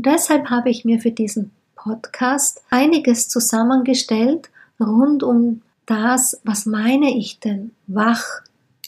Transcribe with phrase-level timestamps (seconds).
[0.00, 4.48] Und deshalb habe ich mir für diesen Podcast einiges zusammengestellt
[4.80, 8.24] rund um das, was meine ich denn wach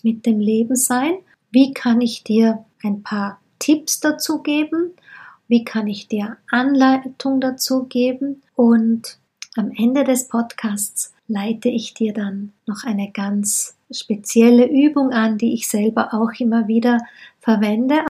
[0.02, 1.16] mit dem Leben sein?
[1.50, 4.92] Wie kann ich dir ein paar Tipps dazu geben?
[5.48, 8.40] Wie kann ich dir Anleitung dazu geben?
[8.56, 9.18] Und
[9.54, 15.52] am Ende des Podcasts leite ich dir dann noch eine ganz spezielle Übung an, die
[15.52, 17.04] ich selber auch immer wieder
[17.38, 18.06] verwende.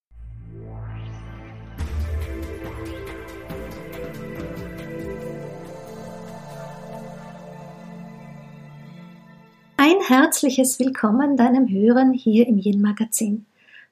[10.32, 13.44] Herzliches Willkommen deinem Hören hier im Yin Magazin.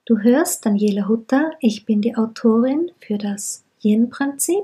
[0.05, 4.63] Du hörst Daniela Hutter, ich bin die Autorin für das Yin Prinzip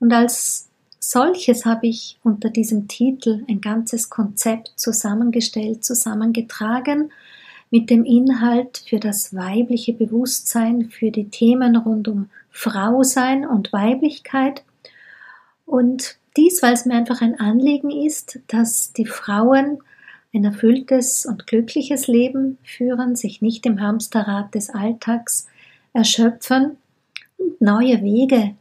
[0.00, 7.12] und als solches habe ich unter diesem Titel ein ganzes Konzept zusammengestellt, zusammengetragen
[7.70, 14.64] mit dem Inhalt für das weibliche Bewusstsein, für die Themen rund um Frausein und Weiblichkeit.
[15.66, 19.82] Und dies, weil es mir einfach ein Anliegen ist, dass die Frauen
[20.34, 25.46] ein erfülltes und glückliches Leben führen, sich nicht im Hamsterrad des Alltags
[25.92, 26.78] erschöpfen
[27.36, 28.54] und neue Wege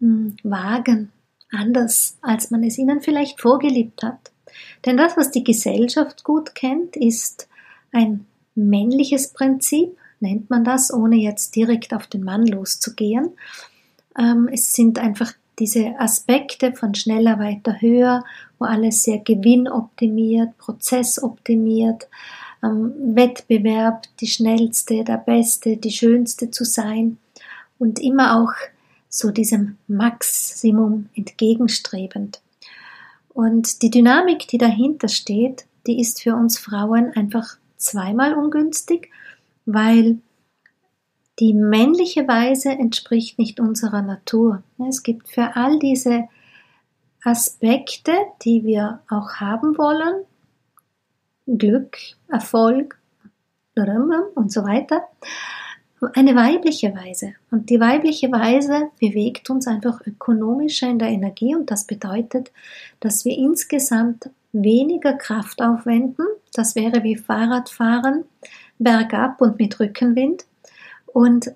[0.00, 1.10] hm, wagen,
[1.50, 4.30] anders als man es ihnen vielleicht vorgelebt hat.
[4.84, 7.48] Denn das, was die Gesellschaft gut kennt, ist
[7.92, 13.30] ein männliches Prinzip, nennt man das, ohne jetzt direkt auf den Mann loszugehen.
[14.18, 18.24] Ähm, es sind einfach diese Aspekte von schneller, weiter, höher,
[18.58, 22.08] wo alles sehr gewinnoptimiert, prozessoptimiert,
[22.62, 27.18] ähm, Wettbewerb, die schnellste, der beste, die schönste zu sein
[27.78, 28.52] und immer auch
[29.08, 32.40] so diesem Maximum entgegenstrebend.
[33.28, 39.10] Und die Dynamik, die dahinter steht, die ist für uns Frauen einfach zweimal ungünstig,
[39.66, 40.18] weil
[41.40, 44.62] die männliche Weise entspricht nicht unserer Natur.
[44.88, 46.28] Es gibt für all diese
[47.24, 50.24] Aspekte, die wir auch haben wollen,
[51.46, 51.96] Glück,
[52.28, 52.98] Erfolg
[54.34, 55.02] und so weiter,
[56.14, 57.32] eine weibliche Weise.
[57.50, 62.52] Und die weibliche Weise bewegt uns einfach ökonomischer in der Energie und das bedeutet,
[63.00, 66.26] dass wir insgesamt weniger Kraft aufwenden.
[66.52, 68.24] Das wäre wie Fahrradfahren,
[68.78, 70.44] bergab und mit Rückenwind
[71.12, 71.52] und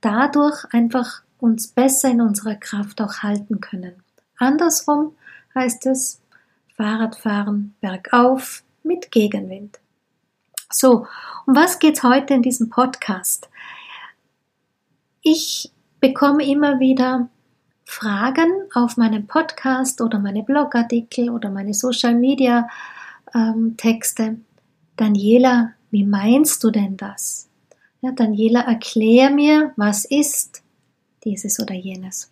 [0.00, 4.02] dadurch einfach uns besser in unserer Kraft auch halten können.
[4.38, 5.14] Andersrum
[5.54, 6.20] heißt es
[6.76, 9.80] Fahrradfahren bergauf mit Gegenwind.
[10.70, 11.06] So,
[11.46, 13.48] um was geht's heute in diesem Podcast?
[15.22, 17.28] Ich bekomme immer wieder
[17.84, 22.68] Fragen auf meinem Podcast oder meine Blogartikel oder meine Social Media
[23.34, 24.36] ähm, Texte.
[24.96, 27.47] Daniela, wie meinst du denn das?
[28.00, 30.62] Ja, Daniela, erklär mir, was ist
[31.24, 32.30] dieses oder jenes.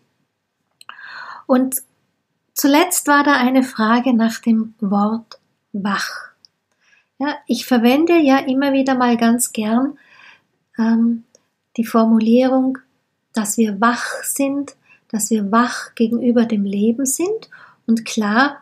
[1.46, 1.82] Und
[2.54, 5.40] zuletzt war da eine Frage nach dem Wort
[5.72, 6.30] wach.
[7.18, 9.98] Ja, ich verwende ja immer wieder mal ganz gern
[10.78, 11.24] ähm,
[11.76, 12.78] die Formulierung,
[13.32, 14.76] dass wir wach sind,
[15.08, 17.50] dass wir wach gegenüber dem Leben sind.
[17.86, 18.60] Und klar,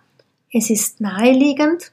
[0.52, 1.92] es ist naheliegend,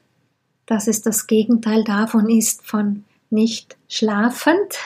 [0.66, 4.78] dass es das Gegenteil davon ist von nicht schlafend,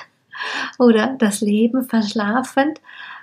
[0.78, 2.80] oder das Leben verschlafend.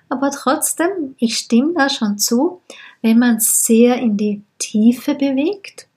[0.09, 2.62] Aber trotzdem, ich stimme da schon zu,
[3.01, 5.88] wenn man sehr in die Tiefe bewegt.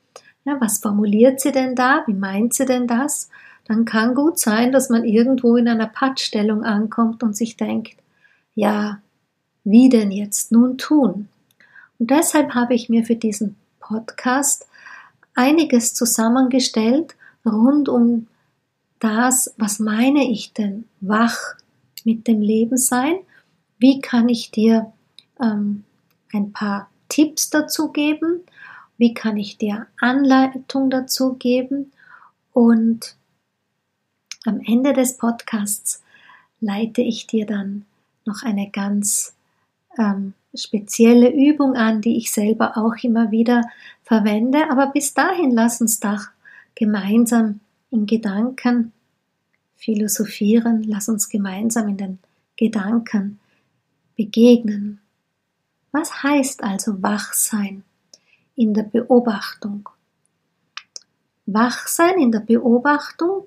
[0.44, 2.04] Ja, was formuliert sie denn da?
[2.06, 3.28] Wie meint sie denn das?
[3.66, 7.96] Dann kann gut sein, dass man irgendwo in einer Pattstellung ankommt und sich denkt,
[8.54, 9.00] ja,
[9.64, 11.28] wie denn jetzt nun tun?
[11.98, 14.66] Und deshalb habe ich mir für diesen Podcast
[15.34, 18.28] einiges zusammengestellt rund um
[18.98, 21.36] das, was meine ich denn, wach
[22.04, 23.16] mit dem Leben sein?
[23.78, 24.92] Wie kann ich dir
[25.40, 25.84] ähm,
[26.32, 28.40] ein paar Tipps dazu geben?
[28.96, 31.92] Wie kann ich dir Anleitung dazu geben?
[32.52, 33.16] Und
[34.46, 36.02] am Ende des Podcasts
[36.60, 37.84] leite ich dir dann
[38.24, 39.34] noch eine ganz
[39.98, 43.62] ähm, spezielle Übung an, die ich selber auch immer wieder
[44.04, 44.70] verwende.
[44.70, 46.22] Aber bis dahin lass uns doch
[46.74, 47.60] gemeinsam
[47.90, 48.92] in Gedanken
[49.76, 52.18] philosophieren, lass uns gemeinsam in den
[52.56, 53.38] Gedanken
[54.16, 55.00] begegnen.
[55.92, 57.84] Was heißt also Wachsein
[58.54, 59.88] in der Beobachtung?
[61.46, 63.44] Wachsein in der Beobachtung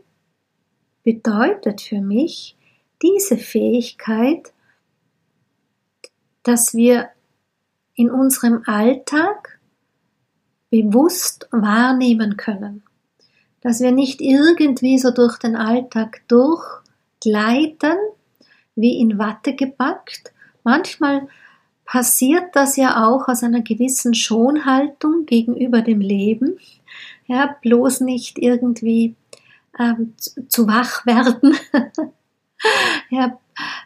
[1.03, 2.55] bedeutet für mich
[3.01, 4.53] diese Fähigkeit,
[6.43, 7.09] dass wir
[7.95, 9.59] in unserem Alltag
[10.69, 12.83] bewusst wahrnehmen können
[13.61, 17.97] dass wir nicht irgendwie so durch den Alltag durchgleiten,
[18.75, 20.33] wie in Watte gepackt.
[20.63, 21.27] Manchmal
[21.85, 26.57] passiert das ja auch aus einer gewissen Schonhaltung gegenüber dem Leben.
[27.25, 29.15] Ja, bloß nicht irgendwie
[29.77, 30.13] ähm,
[30.47, 31.57] zu, wach werden.
[33.09, 33.39] ja,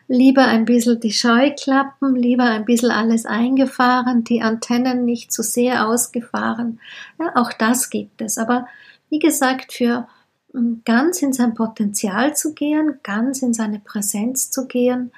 [0.07, 5.87] lieber ein bisschen die Scheuklappen, lieber ein bisschen alles eingefahren, die Antennen nicht zu sehr
[5.87, 6.79] ausgefahren.
[7.19, 8.37] Ja, auch das gibt es.
[8.37, 8.67] Aber
[9.13, 10.07] wie gesagt, für
[10.55, 15.11] ähm, ganz in sein Potenzial zu gehen, ganz in seine Präsenz zu gehen,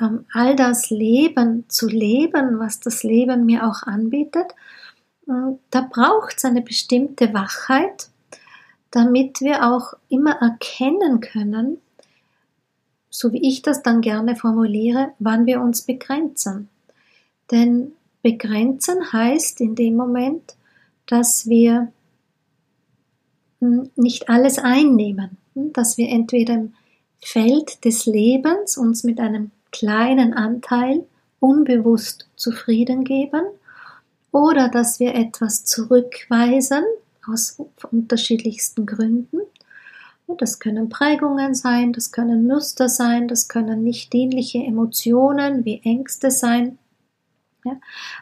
[0.00, 4.46] ähm, all das Leben zu leben, was das Leben mir auch anbietet,
[5.26, 8.10] da braucht es eine bestimmte Wachheit,
[8.92, 11.78] damit wir auch immer erkennen können,
[13.10, 16.68] so wie ich das dann gerne formuliere, wann wir uns begrenzen.
[17.50, 17.92] Denn
[18.22, 20.54] begrenzen heißt in dem Moment,
[21.06, 21.92] dass wir
[23.60, 26.74] nicht alles einnehmen, hm, dass wir entweder im
[27.20, 31.04] Feld des Lebens uns mit einem kleinen Anteil
[31.40, 33.42] unbewusst zufrieden geben
[34.32, 36.84] oder dass wir etwas zurückweisen
[37.26, 37.58] aus
[37.90, 39.40] unterschiedlichsten Gründen
[40.34, 46.30] das können Prägungen sein, das können Muster sein, das können nicht dienliche Emotionen wie Ängste
[46.30, 46.78] sein.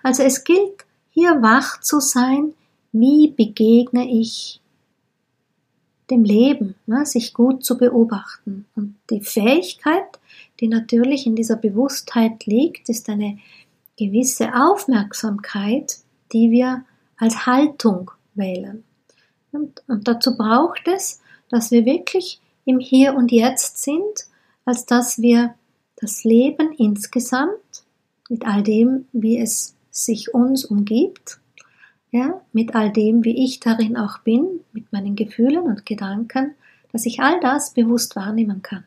[0.02, 2.54] Also es gilt hier wach zu sein,
[2.92, 4.60] wie begegne ich
[6.10, 7.06] dem Leben, ne?
[7.06, 8.66] sich gut zu beobachten.
[8.76, 10.06] Und die Fähigkeit,
[10.60, 13.38] die natürlich in dieser Bewusstheit liegt, ist eine
[13.96, 15.98] gewisse Aufmerksamkeit,
[16.32, 16.84] die wir
[17.16, 18.84] als Haltung wählen.
[19.52, 21.20] Und, und dazu braucht es
[21.54, 24.26] dass wir wirklich im Hier und Jetzt sind,
[24.64, 25.54] als dass wir
[25.96, 27.84] das Leben insgesamt
[28.28, 31.38] mit all dem, wie es sich uns umgibt,
[32.14, 36.54] ja, mit all dem, wie ich darin auch bin, mit meinen Gefühlen und Gedanken,
[36.92, 38.84] dass ich all das bewusst wahrnehmen kann.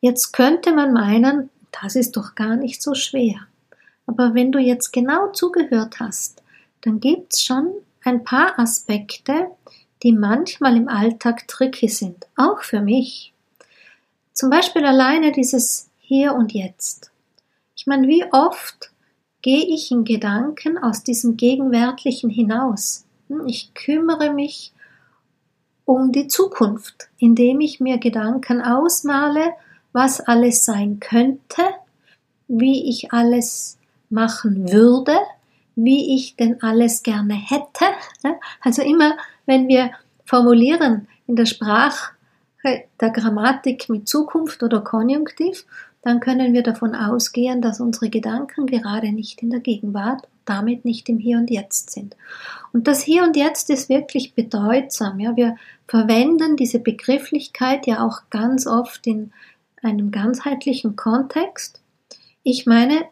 [0.00, 3.36] Jetzt könnte man meinen, das ist doch gar nicht so schwer.
[4.08, 6.42] Aber wenn du jetzt genau zugehört hast,
[6.80, 7.70] dann gibt es schon
[8.02, 9.52] ein paar Aspekte,
[10.02, 13.32] die manchmal im Alltag tricky sind, auch für mich.
[14.32, 17.12] Zum Beispiel alleine dieses Hier und Jetzt.
[17.76, 18.91] Ich meine, wie oft
[19.42, 23.04] gehe ich in Gedanken aus diesem Gegenwärtigen hinaus?
[23.28, 24.72] Hm, ich kümmere mich
[25.84, 29.52] um die Zukunft, indem ich mir Gedanken ausmale,
[29.92, 31.62] was alles sein könnte,
[32.48, 33.78] wie ich alles
[34.08, 35.16] machen würde,
[35.74, 37.86] wie ich denn alles gerne hätte.
[38.60, 39.16] Also immer
[39.46, 39.90] wenn wir
[40.24, 42.12] formulieren in der Sprache
[42.64, 45.66] der Grammatik mit Zukunft oder Konjunktiv,
[46.02, 51.08] dann können wir davon ausgehen, dass unsere Gedanken gerade nicht in der Gegenwart, damit nicht
[51.08, 52.16] im Hier und Jetzt sind.
[52.72, 55.20] Und das Hier und Jetzt ist wirklich bedeutsam.
[55.20, 55.56] Ja, wir
[55.86, 59.32] verwenden diese Begrifflichkeit ja auch ganz oft in
[59.82, 61.80] einem ganzheitlichen Kontext.
[62.42, 63.04] Ich meine,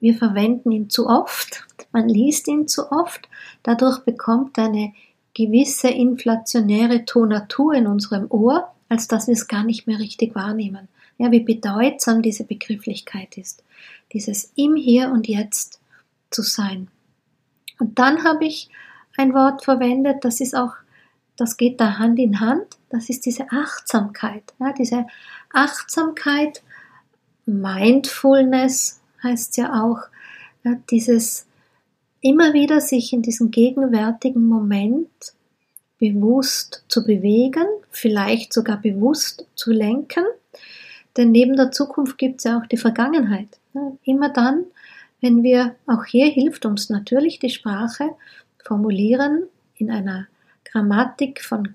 [0.00, 3.28] wir verwenden ihn zu oft, man liest ihn zu oft,
[3.62, 4.92] dadurch bekommt eine
[5.32, 10.88] gewisse inflationäre Tonatur in unserem Ohr, als dass wir es gar nicht mehr richtig wahrnehmen.
[11.18, 13.62] Ja, wie bedeutsam diese Begrifflichkeit ist.
[14.12, 15.80] Dieses im Hier und Jetzt
[16.30, 16.88] zu sein.
[17.78, 18.68] Und dann habe ich
[19.16, 20.74] ein Wort verwendet, das ist auch,
[21.36, 24.54] das geht da Hand in Hand, das ist diese Achtsamkeit.
[24.58, 25.06] Ja, diese
[25.52, 26.62] Achtsamkeit,
[27.46, 29.98] Mindfulness heißt ja auch,
[30.64, 31.46] ja, dieses
[32.20, 35.34] immer wieder sich in diesem gegenwärtigen Moment
[35.98, 40.24] bewusst zu bewegen, vielleicht sogar bewusst zu lenken.
[41.16, 43.48] Denn neben der Zukunft gibt es ja auch die Vergangenheit.
[44.02, 44.64] Immer dann,
[45.20, 48.10] wenn wir, auch hier hilft uns natürlich die Sprache,
[48.64, 49.44] formulieren
[49.76, 50.26] in einer
[50.64, 51.74] Grammatik von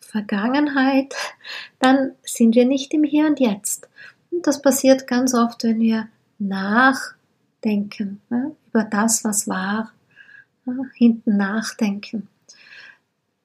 [0.00, 1.14] Vergangenheit,
[1.78, 3.88] dann sind wir nicht im Hier und Jetzt.
[4.30, 6.08] Und das passiert ganz oft, wenn wir
[6.38, 7.14] nach
[7.64, 8.54] denken, ne?
[8.68, 9.92] über das, was war,
[10.64, 10.90] ne?
[10.94, 12.28] hinten nachdenken.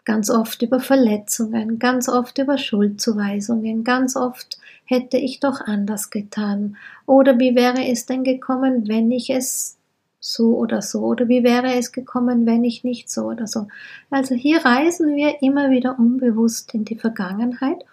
[0.05, 6.77] Ganz oft über Verletzungen, ganz oft über Schuldzuweisungen, ganz oft hätte ich doch anders getan.
[7.07, 9.77] Oder wie wäre es denn gekommen, wenn ich es
[10.19, 11.01] so oder so?
[11.01, 13.67] Oder wie wäre es gekommen, wenn ich nicht so oder so?
[14.11, 17.83] Also hier reisen wir immer wieder unbewusst in die Vergangenheit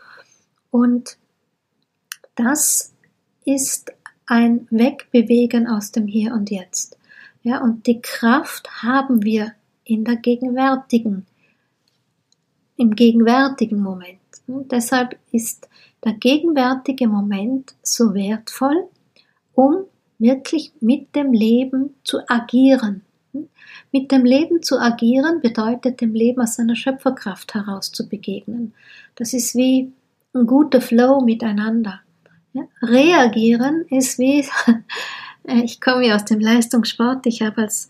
[0.71, 1.17] und
[2.35, 2.93] das
[3.45, 3.93] ist
[4.27, 6.97] ein Wegbewegen aus dem Hier und Jetzt.
[7.43, 9.53] Ja, und die Kraft haben wir
[9.85, 11.27] in der gegenwärtigen,
[12.83, 14.19] im gegenwärtigen Moment.
[14.47, 15.69] Und deshalb ist
[16.05, 18.89] der gegenwärtige Moment so wertvoll,
[19.55, 19.85] um
[20.19, 23.03] wirklich mit dem Leben zu agieren.
[23.93, 28.75] Mit dem Leben zu agieren bedeutet dem Leben aus seiner Schöpferkraft heraus zu begegnen.
[29.15, 29.93] Das ist wie
[30.35, 32.01] ein guter Flow miteinander.
[32.83, 34.45] Reagieren ist wie
[35.65, 37.27] ich komme ja aus dem Leistungssport.
[37.27, 37.89] Ich habe als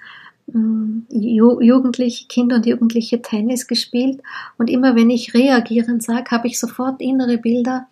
[1.08, 4.22] Jugendliche, Kinder und Jugendliche Tennis gespielt
[4.58, 7.86] und immer wenn ich reagieren sage, habe ich sofort innere Bilder,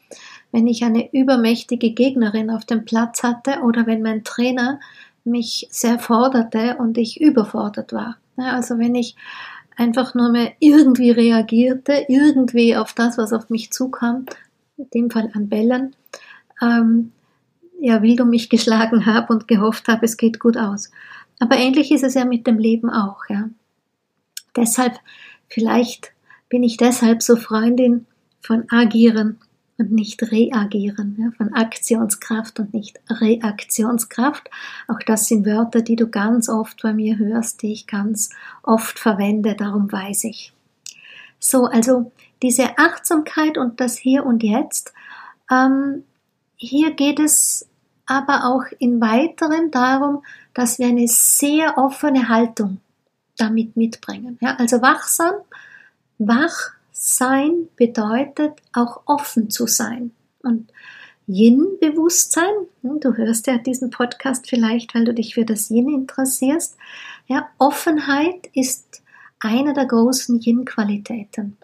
[0.52, 4.80] wenn ich eine übermächtige Gegnerin auf dem Platz hatte oder wenn mein Trainer
[5.24, 8.16] mich sehr forderte und ich überfordert war.
[8.36, 9.16] Also wenn ich
[9.76, 14.26] einfach nur mehr irgendwie reagierte, irgendwie auf das, was auf mich zukam,
[14.76, 15.94] in dem Fall an Bällen,
[16.60, 17.12] ähm,
[17.80, 20.90] ja, wild um mich geschlagen habe und gehofft habe, es geht gut aus.
[21.40, 23.48] Aber ähnlich ist es ja mit dem Leben auch, ja.
[24.54, 24.98] Deshalb,
[25.48, 26.12] vielleicht
[26.48, 28.06] bin ich deshalb so Freundin
[28.40, 29.38] von Agieren
[29.78, 34.50] und nicht reagieren, ja, von Aktionskraft und nicht Reaktionskraft.
[34.86, 38.30] Auch das sind Wörter, die du ganz oft bei mir hörst, die ich ganz
[38.62, 40.52] oft verwende, darum weiß ich.
[41.38, 44.92] So, also diese Achtsamkeit und das Hier und Jetzt,
[45.50, 46.04] ähm,
[46.56, 47.66] hier geht es
[48.04, 50.22] aber auch in weiteren darum,
[50.54, 52.80] dass wir eine sehr offene Haltung
[53.36, 54.38] damit mitbringen.
[54.40, 55.34] Ja, also wachsam,
[56.18, 60.12] wach sein bedeutet auch offen zu sein.
[60.42, 60.70] Und
[61.26, 62.52] Yin-Bewusstsein,
[62.82, 66.76] hm, du hörst ja diesen Podcast vielleicht, weil du dich für das Yin interessierst.
[67.26, 69.02] Ja, Offenheit ist
[69.38, 71.56] eine der großen Yin-Qualitäten.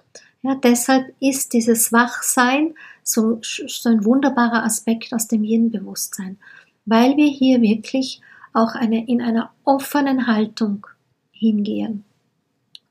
[0.43, 6.39] Ja, deshalb ist dieses Wachsein so, so ein wunderbarer Aspekt aus dem Yin-Bewusstsein,
[6.85, 8.21] weil wir hier wirklich
[8.57, 10.87] auch eine, in einer offenen Haltung
[11.31, 12.05] hingehen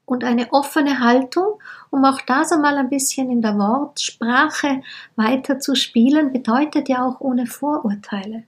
[0.06, 4.82] und eine offene Haltung, um auch das einmal ein bisschen in der Wortsprache
[5.16, 8.44] weiter zu spielen, bedeutet ja auch ohne Vorurteile.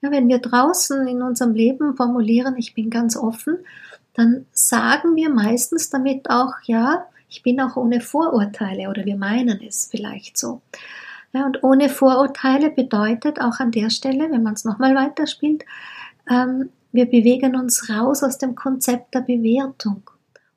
[0.00, 3.58] Ja, wenn wir draußen in unserem Leben formulieren, ich bin ganz offen,
[4.14, 9.60] dann sagen wir meistens damit auch, ja, ich bin auch ohne Vorurteile oder wir meinen
[9.66, 10.60] es vielleicht so.
[11.32, 15.64] Ja, und ohne Vorurteile bedeutet auch an der Stelle, wenn man es nochmal weiterspielt,
[16.30, 20.10] ähm, wir bewegen uns raus aus dem Konzept der Bewertung.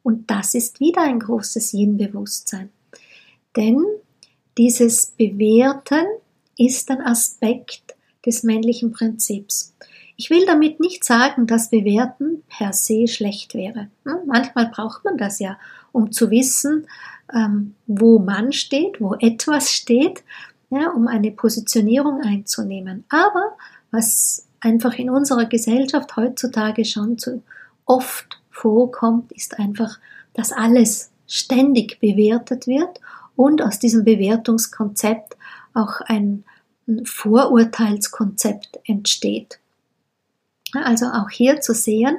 [0.04, 2.70] Und das ist wieder ein großes Yin-Bewusstsein.
[3.56, 3.84] Denn
[4.58, 6.06] dieses Bewerten
[6.58, 9.76] ist ein Aspekt des männlichen Prinzips.
[10.16, 13.88] Ich will damit nicht sagen, dass Bewerten per se schlecht wäre.
[14.06, 15.58] Hm, manchmal braucht man das ja,
[15.92, 16.88] um zu wissen,
[17.34, 20.24] ähm, wo man steht, wo etwas steht,
[20.70, 23.04] um eine Positionierung einzunehmen.
[23.10, 23.58] Aber
[23.90, 27.44] was einfach in unserer Gesellschaft heutzutage schon zu
[27.86, 30.00] oft vorkommt, ist einfach,
[30.34, 33.00] dass alles ständig bewertet wird
[33.36, 35.36] und aus diesem Bewertungskonzept
[35.74, 36.44] auch ein
[37.06, 39.60] Vorurteilskonzept entsteht.
[40.74, 42.18] Also auch hier zu sehen,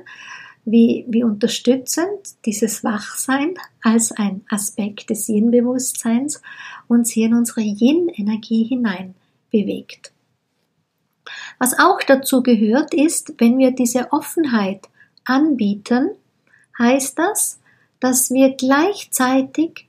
[0.64, 6.40] wie, wie unterstützend dieses Wachsein als ein Aspekt des Yin-Bewusstseins
[6.86, 9.14] uns hier in unsere Yin-Energie hinein
[9.50, 10.11] bewegt.
[11.62, 14.88] Was auch dazu gehört ist, wenn wir diese Offenheit
[15.24, 16.10] anbieten,
[16.76, 17.60] heißt das,
[18.00, 19.86] dass wir gleichzeitig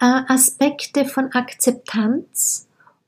[0.00, 2.66] äh, Aspekte von Akzeptanz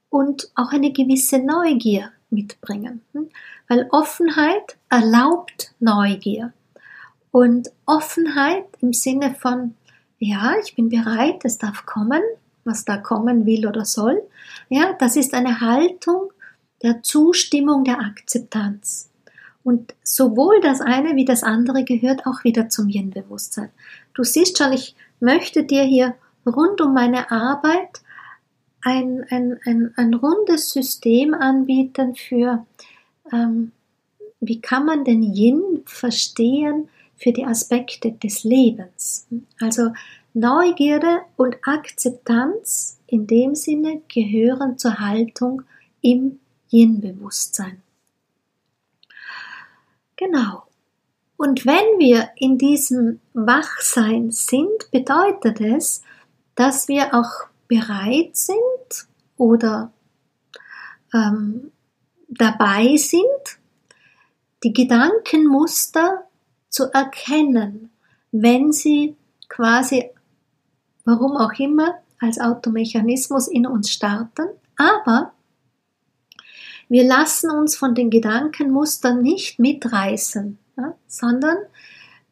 [0.09, 3.00] und auch eine gewisse Neugier mitbringen.
[3.12, 3.28] Hm?
[3.66, 6.52] Weil Offenheit erlaubt Neugier.
[7.33, 9.75] Und Offenheit im Sinne von,
[10.21, 12.23] ja, ich bin bereit, es darf kommen,
[12.62, 14.23] was da kommen will oder soll,
[14.69, 16.31] ja, das ist eine Haltung
[16.83, 19.11] der Zustimmung, der Akzeptanz.
[19.62, 23.71] Und sowohl das eine wie das andere gehört auch wieder zum Yin-Bewusstsein.
[24.12, 26.14] Du siehst schon, ich möchte dir hier
[26.47, 28.02] rund um meine Arbeit
[28.83, 32.66] ein, ein, ein, ein rundes System anbieten für,
[33.33, 33.73] ähm,
[34.40, 39.26] wie kann man den Yin verstehen für die Aspekte des Lebens.
[39.61, 39.93] Also
[40.35, 45.62] Neugierde und Akzeptanz in dem Sinne gehören zur Haltung
[46.02, 46.40] im
[46.75, 47.83] Yin-Bewusstsein.
[50.16, 50.64] Genau.
[51.37, 56.02] Und wenn wir in diesem Wachsein sind, bedeutet es,
[56.57, 59.93] dass wir auch bereit sind oder
[61.12, 61.71] ähm,
[62.28, 63.59] dabei sind,
[64.64, 66.26] die Gedankenmuster
[66.69, 67.90] zu erkennen,
[68.33, 69.16] wenn sie
[69.49, 70.11] quasi,
[71.04, 75.33] warum auch immer, als Automechanismus in uns starten, aber
[76.88, 81.56] wir lassen uns von den Gedankenmustern nicht mitreißen, ja, sondern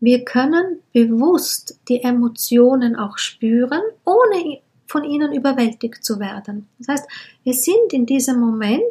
[0.01, 6.69] wir können bewusst die Emotionen auch spüren, ohne von ihnen überwältigt zu werden.
[6.79, 7.09] Das heißt,
[7.45, 8.83] wir sind in diesem Moment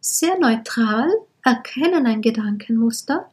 [0.00, 1.10] sehr neutral,
[1.44, 3.28] erkennen ein Gedankenmuster,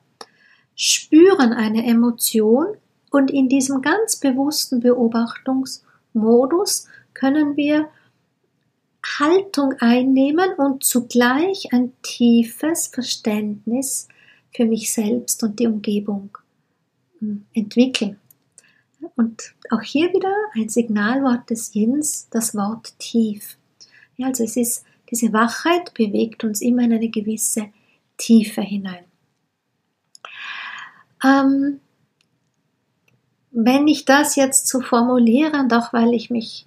[0.75, 2.75] spüren eine Emotion
[3.11, 7.87] und in diesem ganz bewussten Beobachtungsmodus können wir
[9.19, 14.07] Haltung einnehmen und zugleich ein tiefes Verständnis
[14.53, 16.37] für mich selbst und die Umgebung
[17.19, 18.19] hm, entwickeln.
[19.15, 23.57] Und auch hier wieder ein Signalwort des Jins, das Wort tief.
[24.15, 27.69] Ja, also es ist, diese Wachheit bewegt uns immer in eine gewisse
[28.17, 29.05] Tiefe hinein.
[31.23, 31.79] Ähm,
[33.51, 36.65] wenn ich das jetzt so formuliere, und auch weil ich mich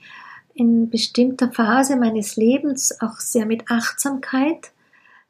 [0.61, 4.73] in bestimmter Phase meines Lebens auch sehr mit Achtsamkeit,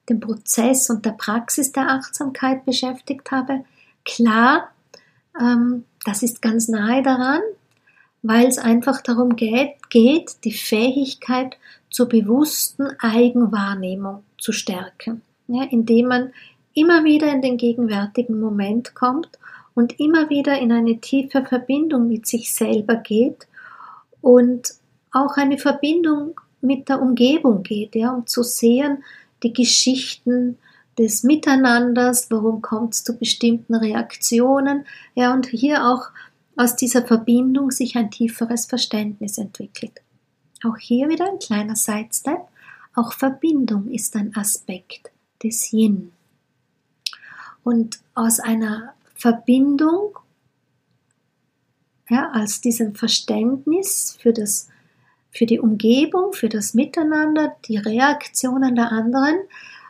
[0.09, 3.65] dem Prozess und der Praxis der Achtsamkeit beschäftigt habe,
[4.05, 4.73] klar,
[5.41, 7.43] ähm, das ist ganz nahe daran,
[8.23, 11.57] weil es einfach darum geht, geht, die Fähigkeit
[11.91, 16.33] zur bewussten Eigenwahrnehmung zu stärken, ja, indem man
[16.75, 19.39] immer wieder in den gegenwärtigen Moment kommt
[19.75, 23.47] und immer wieder in eine tiefe Verbindung mit sich selber geht
[24.21, 24.80] und
[25.13, 29.03] auch eine Verbindung mit der Umgebung geht, ja, um zu sehen,
[29.43, 30.59] die Geschichten
[30.99, 36.11] des Miteinanders, warum kommt es zu bestimmten Reaktionen, ja, und hier auch
[36.57, 40.03] aus dieser Verbindung sich ein tieferes Verständnis entwickelt.
[40.63, 42.41] Auch hier wieder ein kleiner Sidestep.
[42.95, 45.11] Auch Verbindung ist ein Aspekt
[45.43, 46.13] des Yin.
[47.63, 50.19] Und aus einer Verbindung,
[52.11, 54.69] ja, als diesem Verständnis für das
[55.31, 59.37] für die Umgebung, für das Miteinander, die Reaktionen der anderen.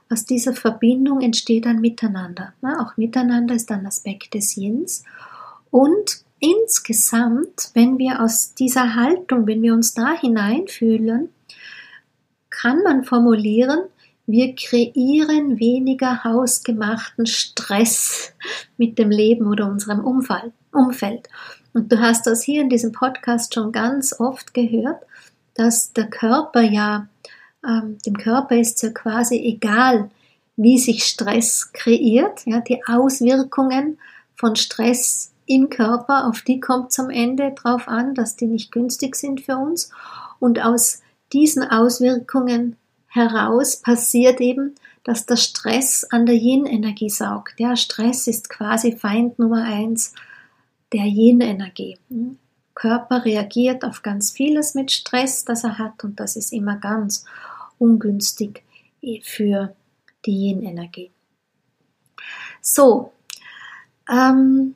[0.08, 2.52] Aus dieser Verbindung entsteht ein Miteinander.
[2.62, 5.04] Auch Miteinander ist ein Aspekt des Yins.
[5.70, 11.30] Und insgesamt, wenn wir aus dieser Haltung, wenn wir uns da hineinfühlen,
[12.50, 13.84] kann man formulieren,
[14.26, 18.32] wir kreieren weniger hausgemachten Stress
[18.76, 21.28] mit dem Leben oder unserem Umfeld.
[21.72, 25.02] Und du hast das hier in diesem Podcast schon ganz oft gehört
[25.54, 27.08] dass der Körper ja,
[27.66, 30.10] ähm, dem Körper ist ja quasi egal,
[30.56, 33.98] wie sich Stress kreiert, ja, die Auswirkungen
[34.34, 38.70] von Stress im Körper, auf die kommt es am Ende drauf an, dass die nicht
[38.70, 39.90] günstig sind für uns.
[40.38, 41.00] Und aus
[41.32, 42.76] diesen Auswirkungen
[43.08, 47.58] heraus passiert eben, dass der Stress an der Yin-Energie saugt.
[47.58, 50.14] Ja, Stress ist quasi Feind Nummer eins
[50.92, 51.98] der Yin-Energie.
[52.74, 57.24] Körper reagiert auf ganz vieles mit Stress, das er hat und das ist immer ganz
[57.78, 58.62] ungünstig
[59.22, 59.74] für
[60.24, 61.10] die Yin-Energie.
[62.60, 63.12] So,
[64.08, 64.74] ähm,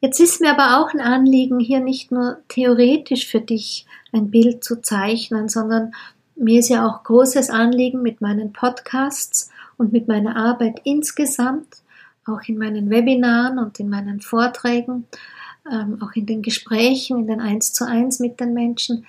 [0.00, 4.64] jetzt ist mir aber auch ein Anliegen, hier nicht nur theoretisch für dich ein Bild
[4.64, 5.92] zu zeichnen, sondern
[6.36, 11.82] mir ist ja auch großes Anliegen mit meinen Podcasts und mit meiner Arbeit insgesamt,
[12.26, 15.06] auch in meinen Webinaren und in meinen Vorträgen,
[15.70, 19.06] ähm, auch in den Gesprächen, in den Eins zu eins mit den Menschen,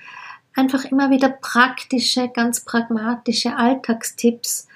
[0.55, 4.67] einfach immer wieder praktische, ganz pragmatische Alltagstipps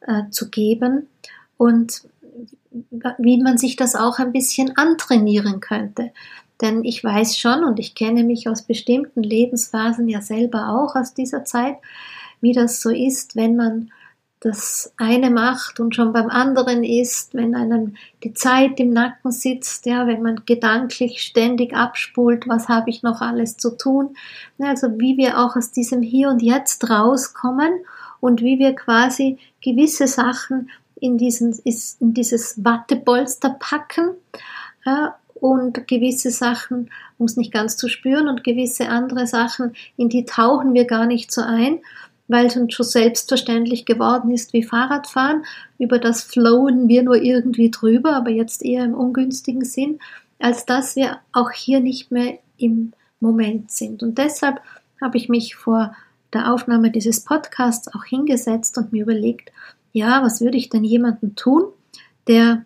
[0.00, 1.08] äh, zu geben
[1.56, 2.02] und
[3.18, 6.12] wie man sich das auch ein bisschen antrainieren könnte.
[6.60, 11.14] Denn ich weiß schon und ich kenne mich aus bestimmten Lebensphasen ja selber auch aus
[11.14, 11.76] dieser Zeit,
[12.40, 13.90] wie das so ist, wenn man
[14.46, 19.86] das eine macht und schon beim anderen ist, wenn einem die Zeit im Nacken sitzt,
[19.86, 24.16] ja, wenn man gedanklich ständig abspult, was habe ich noch alles zu tun.
[24.60, 27.72] Also wie wir auch aus diesem Hier und Jetzt rauskommen
[28.20, 34.10] und wie wir quasi gewisse Sachen in, diesen, in dieses Wattepolster packen
[34.84, 40.08] ja, und gewisse Sachen, um es nicht ganz zu spüren, und gewisse andere Sachen, in
[40.08, 41.80] die tauchen wir gar nicht so ein
[42.28, 45.44] weil es uns schon selbstverständlich geworden ist wie Fahrradfahren.
[45.78, 49.98] Über das flowen wir nur irgendwie drüber, aber jetzt eher im ungünstigen Sinn,
[50.38, 54.02] als dass wir auch hier nicht mehr im Moment sind.
[54.02, 54.60] Und deshalb
[55.00, 55.94] habe ich mich vor
[56.32, 59.52] der Aufnahme dieses Podcasts auch hingesetzt und mir überlegt,
[59.92, 61.64] ja, was würde ich denn jemandem tun,
[62.26, 62.64] der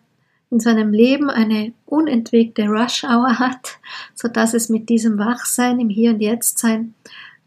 [0.51, 3.79] in seinem Leben eine unentwegte Rush Hour hat,
[4.15, 6.95] so dass es mit diesem Wachsein im Hier und Jetzt sein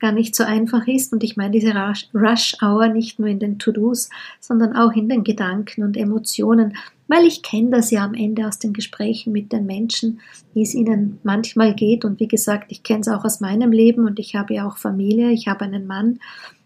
[0.03, 1.13] gar nicht so einfach ist.
[1.13, 1.73] Und ich meine diese
[2.13, 4.09] Rush-Hour nicht nur in den To-Dos,
[4.41, 6.75] sondern auch in den Gedanken und Emotionen,
[7.07, 10.19] weil ich kenne das ja am Ende aus den Gesprächen mit den Menschen,
[10.53, 12.03] wie es ihnen manchmal geht.
[12.03, 14.75] Und wie gesagt, ich kenne es auch aus meinem Leben und ich habe ja auch
[14.75, 15.31] Familie.
[15.31, 16.19] Ich habe einen Mann,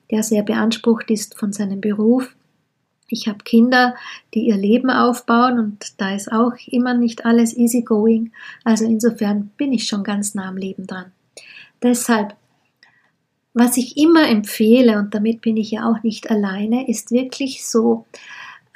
[0.09, 2.35] der sehr beansprucht ist von seinem Beruf.
[3.07, 3.93] Ich habe Kinder,
[4.33, 8.31] die ihr Leben aufbauen und da ist auch immer nicht alles easy going.
[8.63, 11.11] Also insofern bin ich schon ganz nah am Leben dran.
[11.83, 12.35] Deshalb
[13.57, 18.05] was ich immer empfehle, und damit bin ich ja auch nicht alleine, ist wirklich so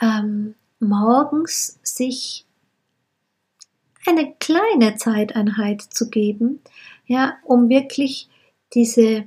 [0.02, 2.46] ähm, morgens sich
[4.06, 6.62] eine kleine Zeiteinheit zu geben,
[7.06, 8.30] ja, um wirklich
[8.74, 9.26] diese,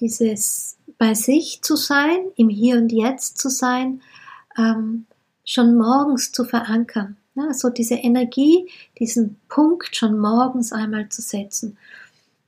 [0.00, 4.00] dieses bei sich zu sein, im Hier und Jetzt zu sein,
[4.56, 5.06] ähm,
[5.44, 7.16] schon morgens zu verankern.
[7.34, 11.76] Ja, so diese Energie, diesen Punkt schon morgens einmal zu setzen.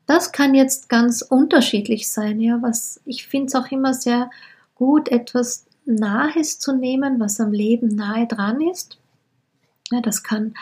[0.06, 4.30] Das kann jetzt ganz unterschiedlich sein, ja, was ich finde es auch immer sehr
[4.74, 8.98] gut, etwas Nahes zu nehmen, was am Leben nahe dran ist.
[9.90, 10.54] Ja, das kann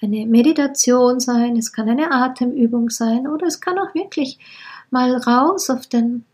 [0.00, 4.38] eine Meditation sein, es kann eine Atemübung sein oder es kann auch wirklich
[4.90, 6.24] mal raus auf den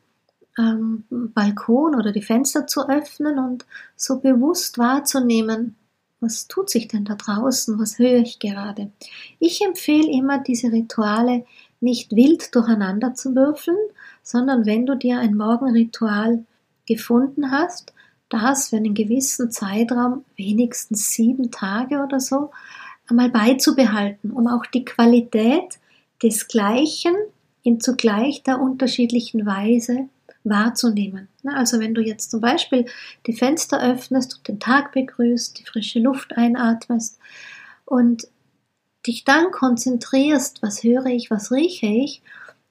[0.59, 3.65] ähm, Balkon oder die Fenster zu öffnen und
[3.97, 5.77] so bewusst wahrzunehmen,
[6.21, 8.91] was tut sich denn da draußen, was höre ich gerade.
[9.39, 11.45] Ich empfehle immer diese Rituale
[11.81, 13.77] nicht wild durcheinander zu würfeln,
[14.23, 16.45] sondern wenn du dir ein Morgenritual
[16.87, 17.93] gefunden hast,
[18.29, 22.51] das für einen gewissen Zeitraum, wenigstens sieben Tage oder so,
[23.09, 25.79] einmal beizubehalten, um auch die Qualität
[26.23, 27.15] des Gleichen
[27.63, 30.09] in zugleich der unterschiedlichen Weise
[30.45, 31.29] wahrzunehmen.
[31.45, 32.87] Also wenn du jetzt zum Beispiel
[33.27, 37.19] die Fenster öffnest und den Tag begrüßt, die frische Luft einatmest
[37.87, 38.29] und
[39.07, 42.23] dich dann konzentrierst, was höre ich, was rieche ich,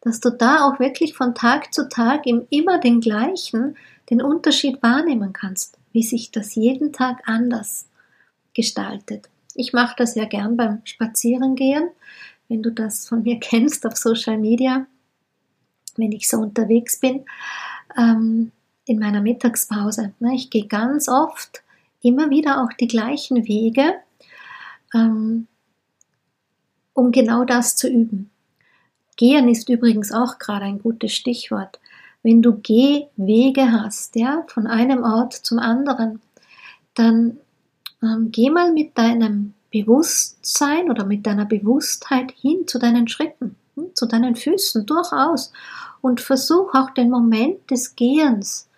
[0.01, 3.75] dass du da auch wirklich von Tag zu Tag im immer den gleichen
[4.09, 7.87] den Unterschied wahrnehmen kannst, wie sich das jeden Tag anders
[8.53, 9.29] gestaltet.
[9.55, 11.89] Ich mache das ja gern beim Spazierengehen,
[12.49, 14.85] wenn du das von mir kennst auf Social Media,
[15.95, 17.25] wenn ich so unterwegs bin,
[17.97, 18.51] ähm,
[18.85, 20.13] in meiner Mittagspause.
[20.19, 21.63] Ne, ich gehe ganz oft
[22.01, 23.93] immer wieder auch die gleichen Wege,
[24.93, 25.47] ähm,
[26.93, 28.29] um genau das zu üben.
[29.15, 31.79] Gehen ist übrigens auch gerade ein gutes Stichwort.
[32.23, 36.21] Wenn du Gehwege hast, ja, von einem Ort zum anderen,
[36.95, 37.37] dann
[38.01, 43.95] ähm, geh mal mit deinem Bewusstsein oder mit deiner Bewusstheit hin zu deinen Schritten, hm,
[43.95, 45.51] zu deinen Füßen durchaus
[46.01, 48.69] und versuch auch den Moment des Gehens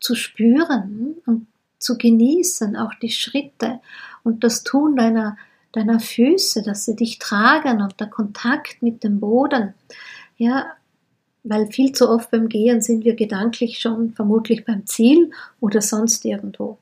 [0.00, 1.46] zu spüren und
[1.78, 3.80] zu genießen, auch die Schritte
[4.22, 5.36] und das Tun deiner,
[5.76, 9.74] deiner Füße, dass sie dich tragen und der Kontakt mit dem Boden.
[10.36, 10.66] Ja,
[11.42, 16.24] weil viel zu oft beim Gehen sind wir gedanklich schon vermutlich beim Ziel oder sonst
[16.24, 16.78] irgendwo.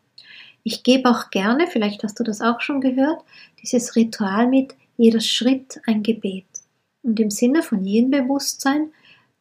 [0.63, 3.21] Ich gebe auch gerne, vielleicht hast du das auch schon gehört,
[3.61, 6.47] dieses Ritual mit, jeder Schritt ein Gebet.
[7.03, 8.91] Und im Sinne von Yin-Bewusstsein,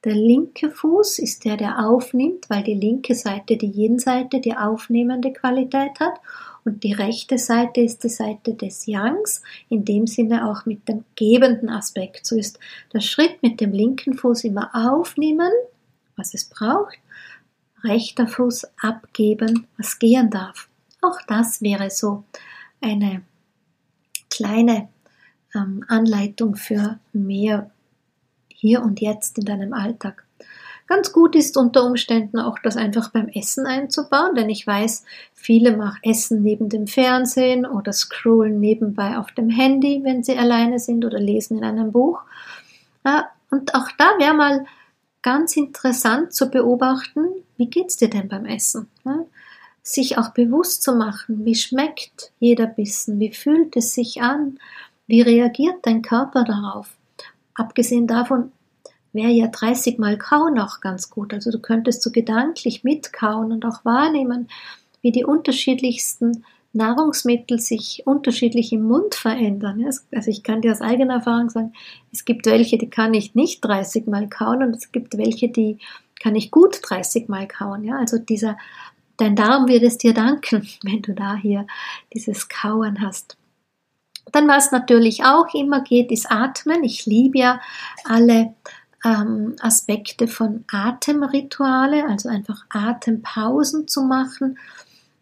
[0.04, 5.32] der linke Fuß ist der, der aufnimmt, weil die linke Seite die Yin-Seite die aufnehmende
[5.32, 6.20] Qualität hat
[6.64, 11.06] und die rechte Seite ist die Seite des Yangs, in dem Sinne auch mit dem
[11.16, 12.26] gebenden Aspekt.
[12.26, 12.60] So ist
[12.94, 15.52] der Schritt mit dem linken Fuß immer aufnehmen,
[16.16, 16.98] was es braucht,
[17.84, 20.70] rechter Fuß abgeben, was gehen darf.
[21.02, 22.24] Auch das wäre so
[22.80, 23.24] eine
[24.30, 24.90] kleine
[25.56, 27.72] ähm, Anleitung für mehr
[28.50, 30.26] hier und jetzt in deinem Alltag.
[30.92, 35.78] Ganz gut ist unter Umständen auch das einfach beim Essen einzubauen, denn ich weiß, viele
[35.78, 41.06] machen Essen neben dem Fernsehen oder scrollen nebenbei auf dem Handy, wenn sie alleine sind
[41.06, 42.20] oder lesen in einem Buch.
[43.52, 44.66] Und auch da wäre mal
[45.22, 47.26] ganz interessant zu beobachten,
[47.56, 48.88] wie geht's dir denn beim Essen?
[49.84, 54.60] Sich auch bewusst zu machen, wie schmeckt jeder Bissen, wie fühlt es sich an,
[55.08, 56.90] wie reagiert dein Körper darauf?
[57.54, 58.52] Abgesehen davon,
[59.14, 61.34] wäre ja 30 Mal Kauen auch ganz gut.
[61.34, 64.48] Also du könntest so gedanklich mitkauen und auch wahrnehmen,
[65.02, 69.86] wie die unterschiedlichsten Nahrungsmittel sich unterschiedlich im Mund verändern.
[69.86, 71.74] Also ich kann dir aus eigener Erfahrung sagen,
[72.14, 75.80] es gibt welche, die kann ich nicht 30 Mal kauen und es gibt welche, die
[76.22, 77.84] kann ich gut 30 Mal kauen.
[77.84, 78.58] Ja, also dieser,
[79.18, 81.68] dein Darm wird es dir danken, wenn du da hier
[82.14, 83.38] dieses Kauen hast.
[84.32, 86.84] Dann was natürlich auch immer geht, ist Atmen.
[86.84, 87.60] Ich liebe ja
[88.06, 88.54] alle
[89.04, 94.58] ähm, Aspekte von Atemrituale, also einfach Atempausen zu machen.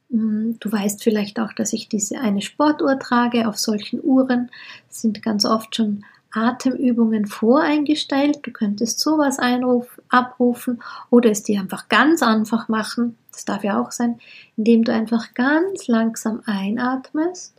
[0.10, 3.48] Mm, du weißt vielleicht auch, dass ich diese eine Sportuhr trage.
[3.48, 4.50] Auf solchen Uhren
[4.90, 8.40] sind ganz oft schon Atemübungen voreingestellt.
[8.44, 13.18] Du könntest sowas einruf, abrufen oder es dir einfach ganz einfach machen.
[13.32, 14.20] Das darf ja auch sein,
[14.58, 17.56] indem du einfach ganz langsam einatmest,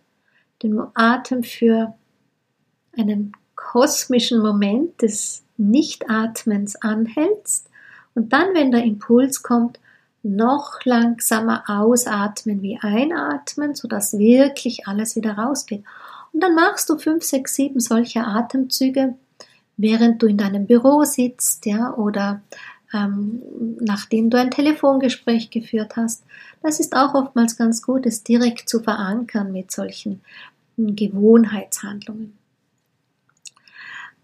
[0.63, 1.95] den Atem für
[2.97, 7.69] einen kosmischen Moment des Nichtatmens anhältst
[8.15, 9.79] und dann, wenn der Impuls kommt,
[10.23, 15.85] noch langsamer ausatmen wie einatmen, sodass wirklich alles wieder rausgeht.
[16.33, 19.15] Und dann machst du fünf, sechs, sieben solcher Atemzüge,
[19.77, 22.43] während du in deinem Büro sitzt, ja, oder
[22.93, 23.43] ähm,
[23.81, 26.25] nachdem du ein Telefongespräch geführt hast.
[26.63, 30.21] Das ist auch oftmals ganz gut, es direkt zu verankern mit solchen
[30.77, 32.40] Gewohnheitshandlungen.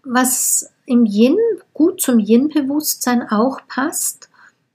[0.09, 1.35] Was im Yin
[1.73, 4.29] gut zum Yin-Bewusstsein auch passt,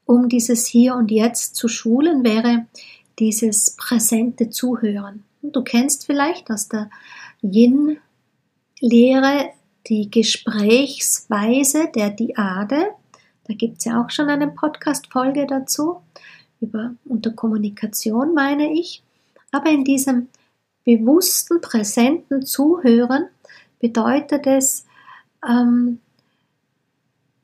[0.04, 2.66] um dieses Hier und Jetzt zu schulen, wäre
[3.18, 5.24] dieses präsente Zuhören.
[5.40, 6.90] Du kennst vielleicht aus der
[7.40, 8.02] Yin-Lehre
[9.86, 12.88] die Gesprächsweise der Diade.
[13.44, 16.02] Da gibt es ja auch schon eine Podcast-Folge dazu,
[16.60, 19.02] über unter Kommunikation meine ich.
[19.50, 20.28] Aber in diesem
[20.84, 23.28] bewussten, präsenten Zuhören
[23.80, 24.84] bedeutet es,
[25.46, 26.00] ähm,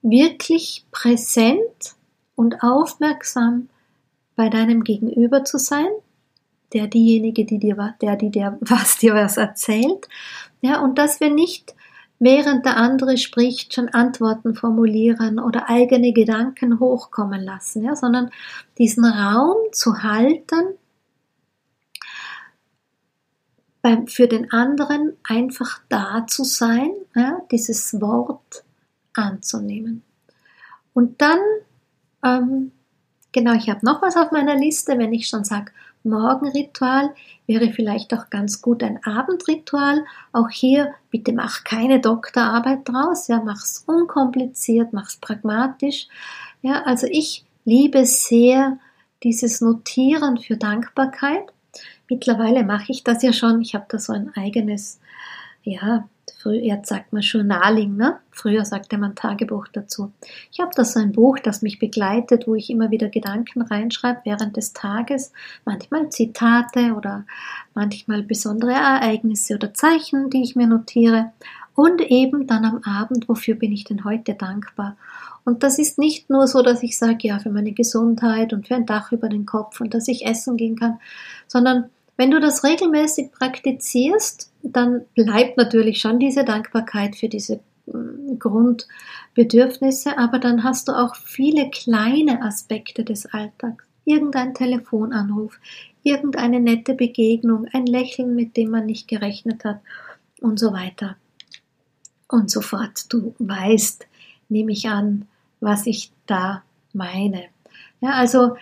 [0.02, 1.94] wirklich präsent
[2.34, 3.68] und aufmerksam
[4.36, 5.88] bei deinem Gegenüber zu sein,
[6.72, 10.08] der diejenige, die dir, der, die dir, was dir was erzählt,
[10.60, 11.74] ja, und dass wir nicht
[12.20, 18.30] während der andere spricht, schon Antworten formulieren oder eigene Gedanken hochkommen lassen, ja, sondern
[18.76, 20.74] diesen Raum zu halten,
[24.06, 28.64] für den anderen einfach da zu sein, ja, dieses Wort
[29.14, 30.02] anzunehmen.
[30.92, 31.38] Und dann,
[32.24, 32.72] ähm,
[33.32, 35.72] genau, ich habe noch was auf meiner Liste, wenn ich schon sage,
[36.04, 37.14] Morgenritual
[37.46, 40.04] wäre vielleicht auch ganz gut ein Abendritual.
[40.32, 46.08] Auch hier bitte mach keine Doktorarbeit draus, ja, mach's unkompliziert, mach's pragmatisch.
[46.62, 48.78] Ja, also ich liebe sehr
[49.22, 51.52] dieses Notieren für Dankbarkeit.
[52.08, 53.60] Mittlerweile mache ich das ja schon.
[53.60, 55.00] Ich habe da so ein eigenes,
[55.62, 56.08] ja,
[56.44, 58.18] jetzt sagt man Journaling, ne?
[58.30, 60.12] Früher sagte man Tagebuch dazu.
[60.52, 64.20] Ich habe da so ein Buch, das mich begleitet, wo ich immer wieder Gedanken reinschreibe
[64.24, 65.32] während des Tages,
[65.64, 67.24] manchmal Zitate oder
[67.74, 71.32] manchmal besondere Ereignisse oder Zeichen, die ich mir notiere.
[71.74, 74.96] Und eben dann am Abend, wofür bin ich denn heute dankbar?
[75.44, 78.74] Und das ist nicht nur so, dass ich sage, ja, für meine Gesundheit und für
[78.74, 80.98] ein Dach über den Kopf und dass ich essen gehen kann,
[81.46, 81.88] sondern
[82.18, 90.18] wenn du das regelmäßig praktizierst, dann bleibt natürlich schon diese Dankbarkeit für diese mm, Grundbedürfnisse,
[90.18, 93.84] aber dann hast du auch viele kleine Aspekte des Alltags.
[94.04, 95.60] Irgendein Telefonanruf,
[96.02, 99.80] irgendeine nette Begegnung, ein Lächeln, mit dem man nicht gerechnet hat
[100.40, 101.16] und so weiter
[102.26, 103.12] und so fort.
[103.12, 104.06] Du weißt,
[104.48, 105.28] nehme ich an,
[105.60, 107.44] was ich da meine.
[108.00, 108.56] Ja, also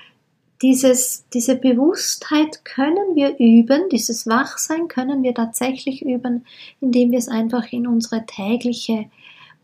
[0.62, 6.46] dieses, diese Bewusstheit können wir üben, dieses Wachsein können wir tatsächlich üben,
[6.80, 9.06] indem wir es einfach in unsere tägliche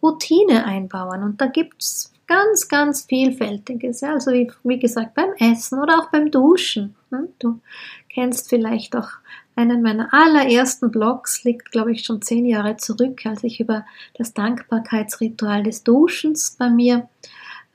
[0.03, 1.23] Routine einbauen.
[1.23, 4.01] Und da gibt's ganz, ganz vielfältiges.
[4.01, 4.15] Ja?
[4.15, 6.95] Also wie, wie, gesagt, beim Essen oder auch beim Duschen.
[7.11, 7.29] Hm?
[7.39, 7.61] Du
[8.09, 9.09] kennst vielleicht auch
[9.55, 13.85] einen meiner allerersten Blogs, liegt glaube ich schon zehn Jahre zurück, als ich über
[14.17, 17.09] das Dankbarkeitsritual des Duschens bei mir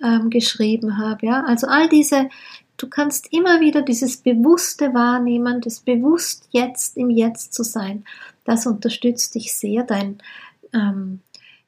[0.03, 1.27] ähm, geschrieben habe.
[1.27, 1.43] Ja?
[1.43, 2.29] Also all diese
[2.77, 8.05] Du kannst immer wieder dieses bewusste Wahrnehmen, das bewusst jetzt im Jetzt zu sein,
[8.43, 10.19] das unterstützt dich sehr, dein,
[10.73, 11.21] ähm,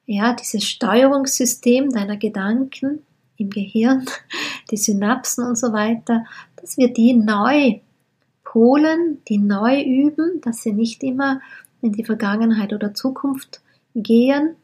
[0.06, 3.02] ja, dieses Steuerungssystem deiner Gedanken
[3.38, 4.06] im Gehirn,
[4.72, 6.26] die Synapsen und so weiter,
[6.58, 7.80] dass wir die neu
[8.44, 11.42] polen, die neu üben, dass sie nicht immer
[11.82, 13.62] in die Vergangenheit oder Zukunft
[13.96, 14.56] gehen,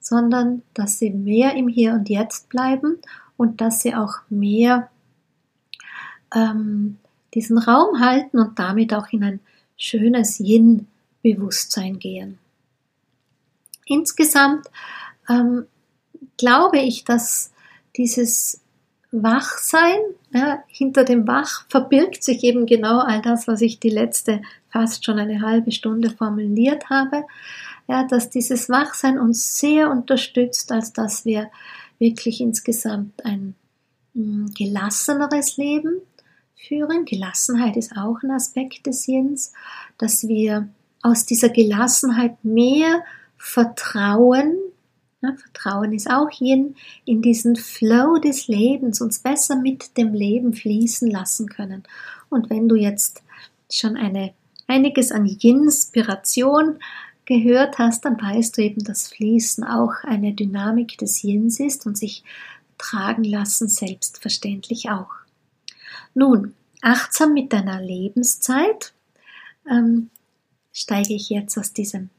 [0.00, 2.98] sondern dass sie mehr im Hier und Jetzt bleiben
[3.36, 4.88] und dass sie auch mehr
[6.34, 6.98] ähm,
[7.34, 9.40] diesen Raum halten und damit auch in ein
[9.76, 12.38] schönes Yin-Bewusstsein gehen.
[13.86, 14.66] Insgesamt
[15.28, 15.66] ähm,
[16.36, 17.52] glaube ich, dass
[17.96, 18.60] dieses
[19.12, 19.98] Wachsein,
[20.32, 24.40] ja, hinter dem Wach verbirgt sich eben genau all das, was ich die letzte
[24.70, 27.24] fast schon eine halbe Stunde formuliert habe,
[27.88, 31.50] ja, dass dieses Wachsein uns sehr unterstützt, als dass wir
[31.98, 33.56] wirklich insgesamt ein
[34.14, 36.00] mm, gelasseneres Leben
[36.66, 37.04] führen.
[37.04, 39.52] Gelassenheit ist auch ein Aspekt des Yins,
[39.98, 40.68] dass wir
[41.02, 43.02] aus dieser Gelassenheit mehr
[43.36, 44.56] Vertrauen,
[45.22, 50.52] ja, Vertrauen ist auch Yin, in diesen Flow des Lebens uns besser mit dem Leben
[50.52, 51.82] fließen lassen können.
[52.28, 53.22] Und wenn du jetzt
[53.70, 54.32] schon eine,
[54.66, 56.78] einiges an Yin-Inspiration
[57.24, 61.96] gehört hast, dann weißt du eben, dass Fließen auch eine Dynamik des Yins ist und
[61.96, 62.24] sich
[62.76, 65.19] tragen lassen selbstverständlich auch.
[66.14, 68.92] Nun, achtsam mit deiner Lebenszeit
[69.70, 70.10] ähm,
[70.72, 72.10] steige ich jetzt aus diesem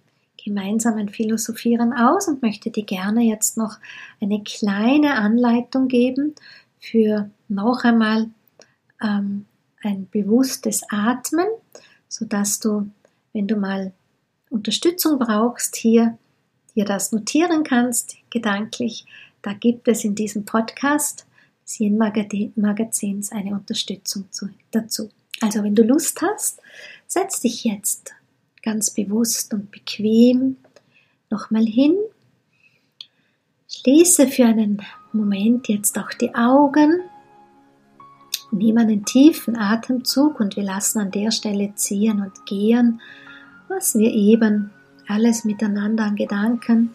[0.44, 3.78] gemeinsamen Philosophieren aus und möchte dir gerne jetzt noch
[4.20, 6.36] eine kleine Anleitung geben
[6.80, 8.30] für noch einmal
[9.02, 9.46] ähm,
[9.84, 11.48] ein bewusstes Atmen,
[12.08, 12.90] sodass du,
[13.34, 13.94] wenn du mal
[14.50, 16.18] Unterstützung brauchst, hier
[16.76, 19.06] dir das notieren kannst, gedanklich.
[19.42, 21.26] Da gibt es in diesem Podcast
[21.64, 25.10] Sien Magazins eine Unterstützung zu, dazu.
[25.42, 26.60] Also wenn du Lust hast,
[27.08, 28.14] setz dich jetzt
[28.62, 30.58] ganz bewusst und bequem
[31.30, 31.96] nochmal hin.
[33.70, 34.82] Schließe für einen
[35.14, 37.02] Moment jetzt auch die Augen
[38.52, 43.00] Nimm einen tiefen Atemzug und wir lassen an der Stelle ziehen und gehen,
[43.70, 44.72] was wir eben
[45.08, 46.92] alles miteinander an Gedanken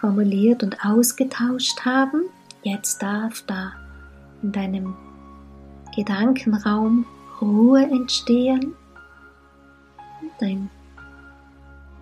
[0.00, 2.22] formuliert und ausgetauscht haben.
[2.62, 3.72] Jetzt darf da
[4.42, 4.96] in deinem
[5.94, 7.06] Gedankenraum
[7.40, 8.74] Ruhe entstehen.
[10.38, 10.70] Dein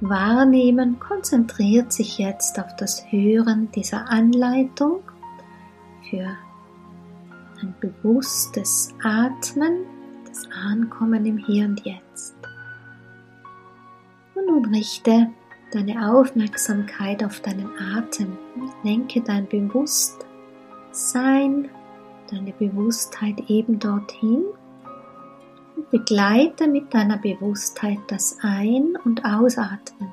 [0.00, 5.02] Wahrnehmen konzentriert sich jetzt auf das Hören dieser Anleitung
[6.08, 6.36] für
[7.60, 9.84] ein bewusstes Atmen,
[10.26, 12.36] das Ankommen im Hier und Jetzt.
[14.34, 15.28] Und nun richte
[15.72, 18.38] deine Aufmerksamkeit auf deinen Atem.
[18.84, 20.27] Lenke dein Bewusstsein,
[22.28, 24.44] deine Bewusstheit eben dorthin
[25.76, 30.12] und begleite mit deiner Bewusstheit das Ein- und Ausatmen,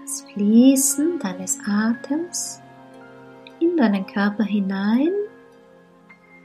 [0.00, 2.60] das Fließen deines Atems
[3.60, 5.12] in deinen Körper hinein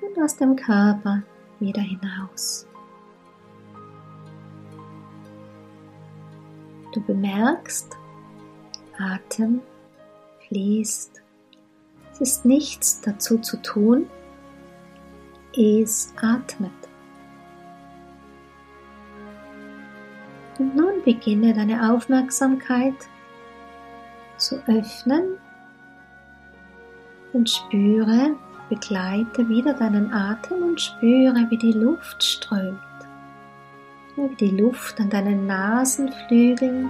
[0.02, 1.24] und aus dem Körper
[1.60, 2.68] wieder hinaus.
[6.94, 7.98] Du bemerkst,
[9.00, 9.62] Atem
[10.48, 11.23] fließt.
[12.14, 14.10] Es ist nichts dazu zu tun.
[15.56, 16.72] Es atmet.
[20.60, 22.96] Und nun beginne deine Aufmerksamkeit
[24.38, 25.38] zu öffnen
[27.34, 28.36] und spüre,
[28.70, 32.80] begleite wieder deinen Atem und spüre, wie die Luft strömt
[34.16, 36.90] wie die Luft an deinen Nasenflügeln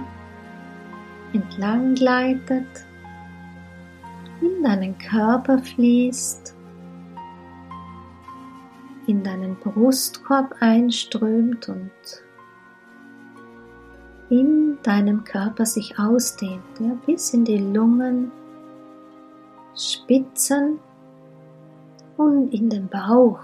[1.32, 2.66] entlang gleitet,
[4.44, 6.54] in deinen Körper fließt,
[9.06, 11.90] in deinen Brustkorb einströmt und
[14.30, 18.32] in deinem Körper sich ausdehnt, ja, bis in die Lungen,
[19.76, 20.78] Spitzen
[22.16, 23.40] und in den Bauch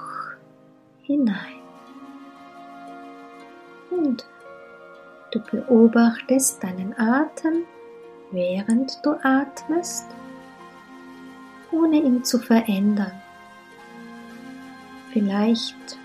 [1.03, 1.61] hinein.
[3.91, 4.25] Und
[5.33, 7.65] du beobachtest deinen Atem,
[8.31, 10.07] während du atmest,
[11.73, 13.13] ohne ihn zu verändern.
[15.13, 15.99] Vielleicht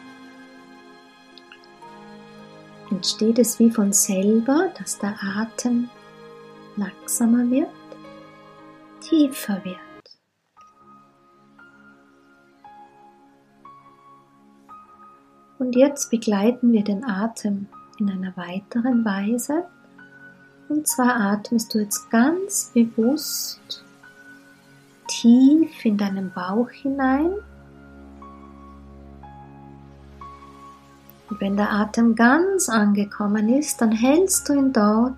[2.89, 5.89] entsteht es wie von selber, dass der Atem
[6.75, 7.69] langsamer wird,
[9.01, 9.79] tiefer wird.
[15.57, 17.67] Und jetzt begleiten wir den Atem
[17.99, 19.65] in einer weiteren Weise.
[20.67, 23.84] Und zwar atmest du jetzt ganz bewusst
[25.07, 27.31] tief in deinen Bauch hinein.
[31.29, 35.15] Und wenn der Atem ganz angekommen ist, dann hältst du ihn dort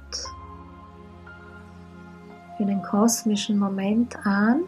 [2.57, 4.61] für den kosmischen Moment an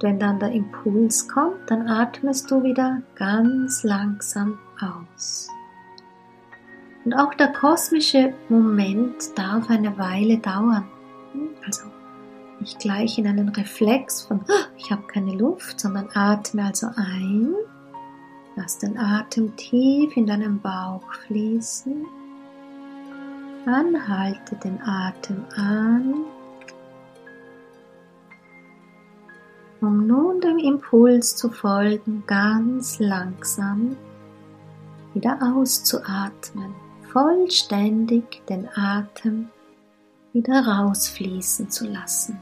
[0.00, 5.48] Wenn dann der Impuls kommt, dann atmest du wieder ganz langsam aus.
[7.08, 10.86] Und auch der kosmische Moment darf eine Weile dauern.
[11.64, 11.84] Also
[12.60, 17.54] nicht gleich in einen Reflex von ah, ich habe keine Luft, sondern atme also ein.
[18.56, 22.04] Lass den Atem tief in deinen Bauch fließen.
[23.64, 26.14] Anhalte den Atem an
[29.80, 33.96] um nun dem Impuls zu folgen, ganz langsam
[35.14, 36.74] wieder auszuatmen,
[37.12, 39.48] vollständig den Atem
[40.32, 42.38] wieder rausfließen zu lassen.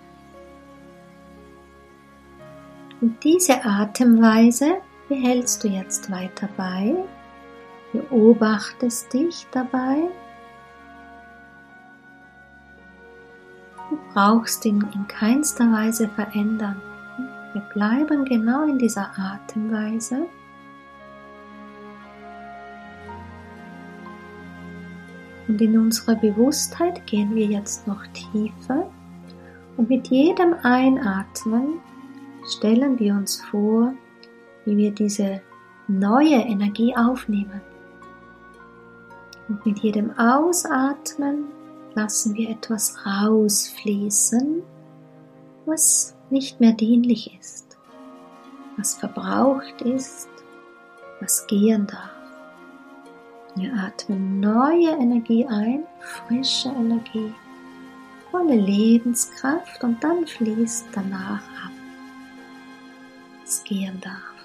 [3.00, 6.96] Und diese Atemweise behältst du jetzt weiter bei,
[7.92, 10.08] beobachtest dich dabei.
[13.90, 16.80] Du brauchst ihn in keinster Weise verändern.
[17.52, 20.26] Wir bleiben genau in dieser Atemweise.
[25.48, 28.90] Und in unserer Bewusstheit gehen wir jetzt noch tiefer.
[29.76, 31.80] Und mit jedem Einatmen
[32.46, 33.92] stellen wir uns vor,
[34.64, 35.40] wie wir diese
[35.88, 37.60] neue Energie aufnehmen.
[39.48, 41.44] Und mit jedem Ausatmen
[41.94, 44.62] lassen wir etwas rausfließen,
[45.64, 47.78] was nicht mehr dienlich ist,
[48.76, 50.28] was verbraucht ist,
[51.20, 52.15] was gehen darf.
[53.56, 57.32] Wir atmen neue Energie ein, frische Energie,
[58.30, 61.72] volle Lebenskraft und dann fließt danach ab,
[63.40, 64.36] was gehen darf.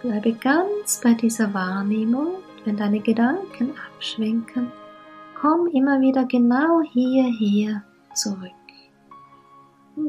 [0.00, 4.72] Bleibe ganz bei dieser Wahrnehmung, wenn deine Gedanken abschwenken,
[5.38, 7.82] komm immer wieder genau hierher
[8.14, 8.50] zurück.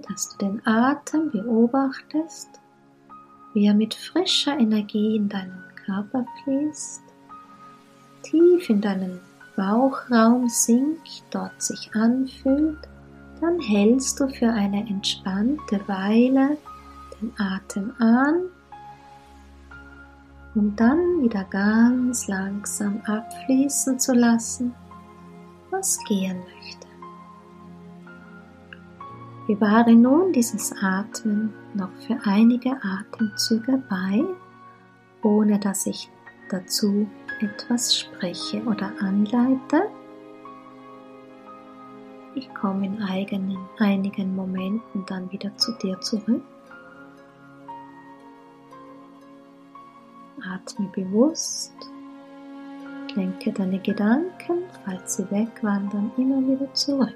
[0.08, 2.62] Dass du den Atem beobachtest,
[3.54, 7.04] wie er mit frischer Energie in deinen Körper fließt,
[8.24, 9.20] tief in deinen
[9.58, 12.80] Bauchraum sinkt, dort sich anfühlt,
[13.42, 16.58] dann hältst du für eine entspannte Weile
[17.20, 18.44] den Atem an
[20.54, 24.74] um dann wieder ganz langsam abfließen zu lassen,
[25.70, 26.88] was gehen möchte.
[29.48, 34.26] Bewahre nun dieses Atmen noch für einige Atemzüge bei,
[35.24, 36.10] ohne dass ich
[36.50, 37.08] dazu
[37.40, 39.90] etwas spreche oder anleite.
[42.36, 46.44] Ich komme in eigenen, einigen Momenten dann wieder zu dir zurück.
[50.44, 51.74] Atme bewusst,
[53.16, 57.16] lenke deine Gedanken, falls sie wegwandern, immer wieder zurück.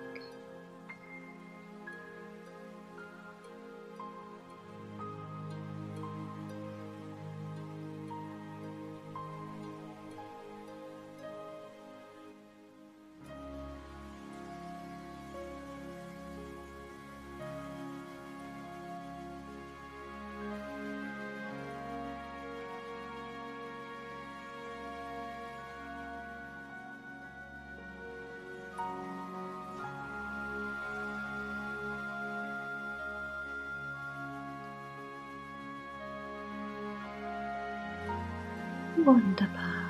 [39.06, 39.86] Wunderbar.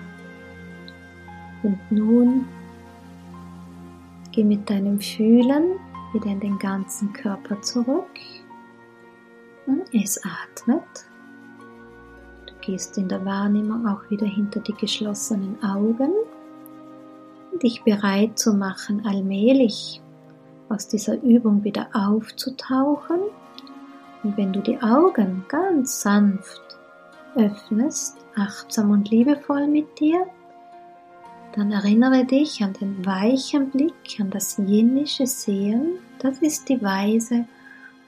[1.64, 2.46] Und nun
[4.34, 5.80] geh mit deinem Fühlen
[6.12, 8.20] wieder in den ganzen Körper zurück.
[9.66, 10.84] Und es atmet.
[12.46, 16.12] Du gehst in der Wahrnehmung auch wieder hinter die geschlossenen Augen,
[17.64, 20.02] dich bereit zu machen, allmählich
[20.68, 23.22] aus dieser Übung wieder aufzutauchen.
[24.24, 26.78] Und wenn du die Augen ganz sanft
[27.36, 30.26] öffnest, achtsam und liebevoll mit dir,
[31.56, 36.00] dann erinnere dich an den weichen Blick, an das jinnische Sehen.
[36.20, 37.46] Das ist die Weise,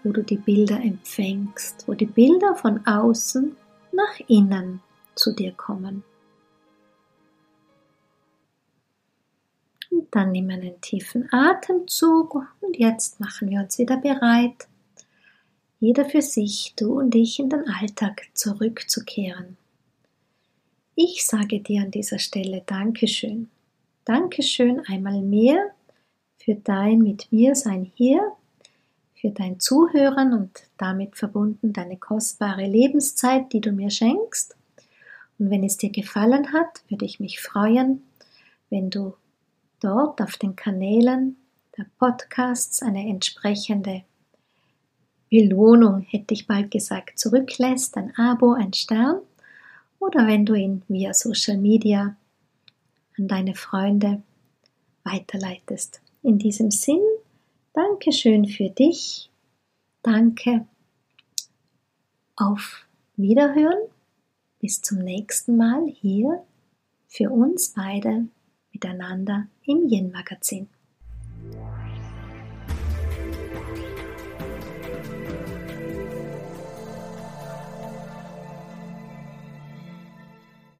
[0.04, 3.56] wo du die Bilder empfängst, wo die Bilder von außen
[3.94, 4.82] nach innen
[5.16, 6.04] zu dir kommen.
[9.90, 14.68] Und dann nimm einen tiefen Atemzug und jetzt machen wir uns wieder bereit,
[15.80, 19.58] jeder für sich, du und ich, in den Alltag zurückzukehren.
[20.96, 23.50] Ich sage dir an dieser Stelle Dankeschön.
[24.04, 25.72] Dankeschön einmal mehr
[26.44, 28.32] für dein mit mir sein hier,
[29.14, 34.56] für dein Zuhören und damit verbunden deine kostbare Lebenszeit, die du mir schenkst.
[35.38, 38.02] Und wenn es dir gefallen hat, würde ich mich freuen,
[38.70, 39.14] wenn du
[39.80, 41.38] dort auf den Kanälen
[41.78, 44.04] der Podcasts eine entsprechende
[45.30, 49.22] Belohnung, hätte ich bald gesagt, zurücklässt, ein Abo, ein Stern
[50.00, 52.16] oder wenn du ihn via Social Media
[53.18, 54.22] an deine Freunde
[55.04, 56.02] weiterleitest.
[56.24, 57.02] In diesem Sinn,
[57.74, 59.30] Dankeschön für dich.
[60.02, 60.66] Danke.
[62.36, 63.90] Auf Wiederhören.
[64.60, 66.44] Bis zum nächsten Mal hier
[67.08, 68.28] für uns beide
[68.74, 70.70] miteinander im Yin Magazin.